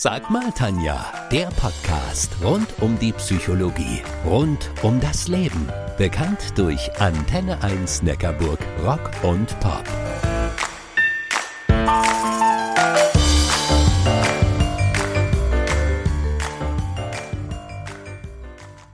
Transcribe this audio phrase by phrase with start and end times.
[0.00, 5.68] Sag mal, Tanja, der Podcast rund um die Psychologie, rund um das Leben.
[5.96, 9.82] Bekannt durch Antenne 1 Neckarburg Rock und Pop.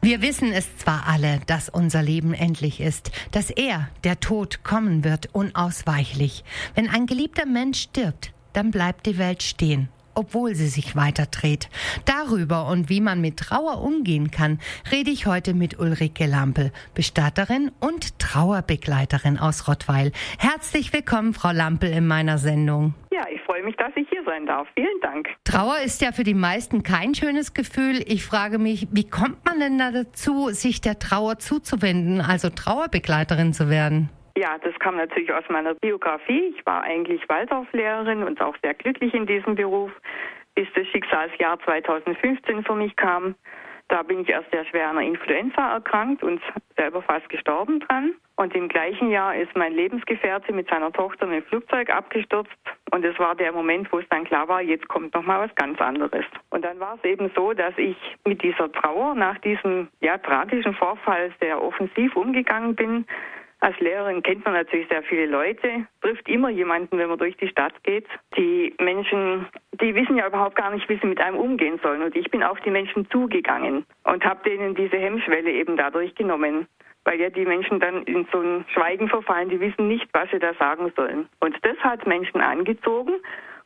[0.00, 5.04] Wir wissen es zwar alle, dass unser Leben endlich ist, dass er, der Tod, kommen
[5.04, 6.44] wird, unausweichlich.
[6.74, 11.68] Wenn ein geliebter Mensch stirbt, dann bleibt die Welt stehen obwohl sie sich weiter dreht.
[12.04, 14.58] Darüber und wie man mit Trauer umgehen kann,
[14.90, 20.12] rede ich heute mit Ulrike Lampel, Bestatterin und Trauerbegleiterin aus Rottweil.
[20.38, 22.94] Herzlich willkommen, Frau Lampel, in meiner Sendung.
[23.12, 24.66] Ja, ich freue mich, dass ich hier sein darf.
[24.74, 25.28] Vielen Dank.
[25.44, 28.02] Trauer ist ja für die meisten kein schönes Gefühl.
[28.06, 33.52] Ich frage mich, wie kommt man denn da dazu, sich der Trauer zuzuwenden, also Trauerbegleiterin
[33.52, 34.10] zu werden?
[34.36, 36.54] Ja, das kam natürlich aus meiner Biografie.
[36.56, 39.92] Ich war eigentlich Waldorflehrerin und auch sehr glücklich in diesem Beruf,
[40.56, 43.36] bis das Schicksalsjahr 2015 für mich kam.
[43.88, 46.40] Da bin ich erst sehr schwer an einer Influenza erkrankt und
[46.76, 48.14] selber fast gestorben dran.
[48.36, 52.50] Und im gleichen Jahr ist mein Lebensgefährte mit seiner Tochter mit dem Flugzeug abgestürzt.
[52.90, 55.54] Und es war der Moment, wo es dann klar war, jetzt kommt noch mal was
[55.54, 56.24] ganz anderes.
[56.50, 60.74] Und dann war es eben so, dass ich mit dieser Trauer nach diesem ja, tragischen
[60.74, 63.06] Vorfall sehr offensiv umgegangen bin
[63.64, 67.48] als Lehrerin kennt man natürlich sehr viele Leute, trifft immer jemanden, wenn man durch die
[67.48, 68.06] Stadt geht.
[68.36, 69.46] Die Menschen,
[69.80, 72.02] die wissen ja überhaupt gar nicht, wie sie mit einem umgehen sollen.
[72.02, 76.66] Und ich bin auf die Menschen zugegangen und habe denen diese Hemmschwelle eben dadurch genommen.
[77.06, 80.38] Weil ja die Menschen dann in so ein Schweigen verfallen, die wissen nicht, was sie
[80.38, 81.26] da sagen sollen.
[81.40, 83.14] Und das hat Menschen angezogen.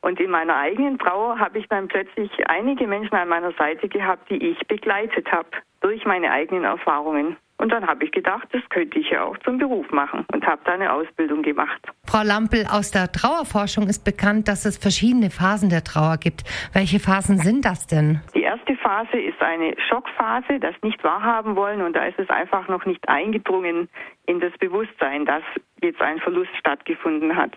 [0.00, 4.30] Und in meiner eigenen Trauer habe ich dann plötzlich einige Menschen an meiner Seite gehabt,
[4.30, 5.48] die ich begleitet habe
[5.80, 7.36] durch meine eigenen Erfahrungen.
[7.68, 10.62] Und dann habe ich gedacht, das könnte ich ja auch zum Beruf machen und habe
[10.64, 11.78] da eine Ausbildung gemacht.
[12.06, 16.44] Frau Lampel, aus der Trauerforschung ist bekannt, dass es verschiedene Phasen der Trauer gibt.
[16.72, 18.22] Welche Phasen sind das denn?
[18.34, 22.68] Die erste Phase ist eine Schockphase, das nicht wahrhaben wollen und da ist es einfach
[22.68, 23.90] noch nicht eingedrungen
[24.24, 25.42] in das Bewusstsein, dass
[25.82, 27.52] jetzt ein Verlust stattgefunden hat.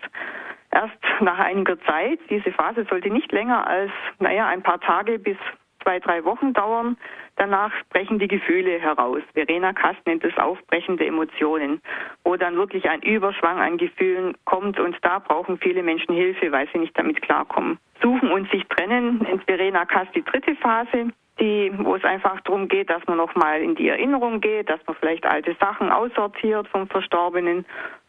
[0.72, 5.38] Erst nach einiger Zeit, diese Phase sollte nicht länger als, naja, ein paar Tage bis
[5.82, 6.96] zwei, drei Wochen dauern.
[7.36, 9.22] Danach brechen die Gefühle heraus.
[9.34, 11.80] Verena Kast nennt es aufbrechende Emotionen,
[12.24, 16.68] wo dann wirklich ein Überschwang an Gefühlen kommt und da brauchen viele Menschen Hilfe, weil
[16.72, 17.78] sie nicht damit klarkommen.
[18.02, 21.08] Suchen und sich trennen nennt Verena Kast die dritte Phase,
[21.40, 24.96] die, wo es einfach darum geht, dass man nochmal in die Erinnerung geht, dass man
[24.96, 27.64] vielleicht alte Sachen aussortiert vom Verstorbenen,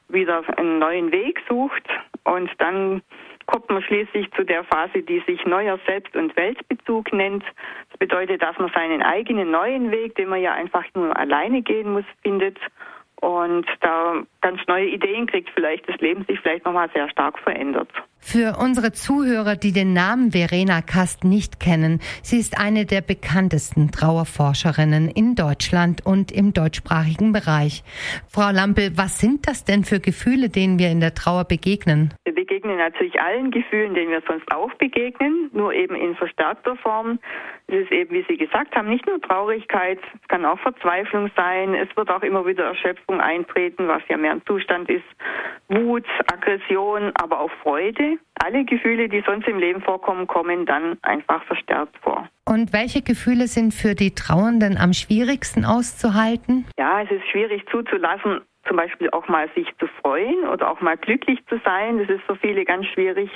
[0.09, 1.87] wieder einen neuen Weg sucht
[2.23, 3.01] und dann
[3.45, 7.43] kommt man schließlich zu der Phase, die sich neuer Selbst- und Weltbezug nennt.
[7.89, 11.91] Das bedeutet, dass man seinen eigenen neuen Weg, den man ja einfach nur alleine gehen
[11.91, 12.57] muss, findet
[13.23, 17.87] und da ganz neue Ideen kriegt, vielleicht das Leben sich vielleicht nochmal sehr stark verändert.
[18.19, 23.91] Für unsere Zuhörer, die den Namen Verena Kast nicht kennen, sie ist eine der bekanntesten
[23.91, 27.83] Trauerforscherinnen in Deutschland und im deutschsprachigen Bereich.
[28.27, 32.13] Frau Lampel, was sind das denn für Gefühle, denen wir in der Trauer begegnen?
[32.63, 37.19] Begegnen natürlich allen Gefühlen, denen wir sonst auch begegnen, nur eben in verstärkter Form.
[37.67, 41.73] Es ist eben, wie Sie gesagt haben, nicht nur Traurigkeit, es kann auch Verzweiflung sein.
[41.73, 45.03] Es wird auch immer wieder Erschöpfung eintreten, was ja mehr ein Zustand ist.
[45.67, 48.17] Wut, Aggression, aber auch Freude.
[48.41, 52.29] Alle Gefühle, die sonst im Leben vorkommen, kommen dann einfach verstärkt vor.
[52.45, 56.65] Und welche Gefühle sind für die Trauernden am schwierigsten auszuhalten?
[56.77, 60.97] Ja, es ist schwierig zuzulassen, zum Beispiel auch mal sich zu freuen oder auch mal
[60.97, 61.99] glücklich zu sein.
[61.99, 63.29] Das ist für viele ganz schwierig.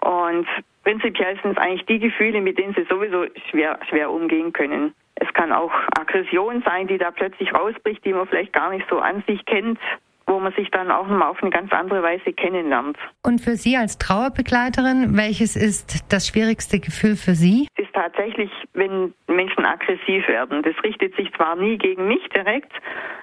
[0.00, 0.46] Und
[0.82, 4.94] prinzipiell sind es eigentlich die Gefühle, mit denen sie sowieso schwer, schwer umgehen können.
[5.14, 8.98] Es kann auch Aggression sein, die da plötzlich rausbricht, die man vielleicht gar nicht so
[8.98, 9.78] an sich kennt,
[10.26, 12.98] wo man sich dann auch nochmal auf eine ganz andere Weise kennenlernt.
[13.22, 17.68] Und für Sie als Trauerbegleiterin, welches ist das schwierigste Gefühl für Sie?
[17.76, 20.62] Es ist tatsächlich, wenn Menschen aggressiv werden.
[20.62, 22.72] Das richtet sich zwar nie gegen mich direkt,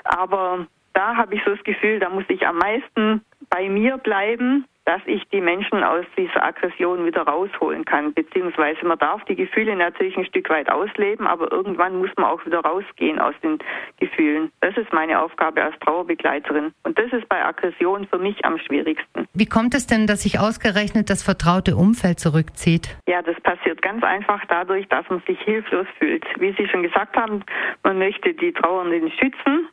[0.04, 4.66] aber da habe ich so das Gefühl, da muss ich am meisten bei mir bleiben
[4.86, 8.14] dass ich die Menschen aus dieser Aggression wieder rausholen kann.
[8.14, 12.46] Beziehungsweise man darf die Gefühle natürlich ein Stück weit ausleben, aber irgendwann muss man auch
[12.46, 13.60] wieder rausgehen aus den
[14.00, 14.52] Gefühlen.
[14.62, 16.74] Das ist meine Aufgabe als Trauerbegleiterin.
[16.84, 19.28] Und das ist bei Aggression für mich am schwierigsten.
[19.34, 22.98] Wie kommt es denn, dass sich ausgerechnet das vertraute Umfeld zurückzieht?
[23.08, 26.26] Ja, das passiert ganz einfach dadurch, dass man sich hilflos fühlt.
[26.40, 27.44] Wie Sie schon gesagt haben,
[27.84, 29.70] man möchte die Trauernden schützen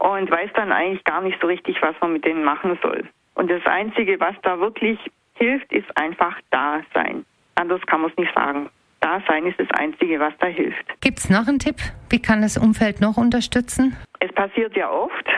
[0.00, 3.04] und weiß dann eigentlich gar nicht so richtig, was man mit denen machen soll.
[3.34, 4.98] Und das Einzige, was da wirklich
[5.34, 7.24] hilft, ist einfach Dasein.
[7.54, 8.68] Anders kann man es nicht sagen.
[9.00, 11.00] Dasein ist das Einzige, was da hilft.
[11.00, 11.76] Gibt es noch einen Tipp?
[12.10, 13.96] Wie kann das Umfeld noch unterstützen?
[14.20, 15.28] Es passiert ja oft,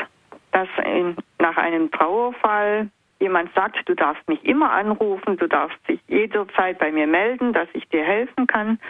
[0.52, 2.88] dass in, nach einem Trauerfall
[3.20, 7.68] jemand sagt, du darfst mich immer anrufen, du darfst dich jederzeit bei mir melden, dass
[7.72, 8.80] ich dir helfen kann.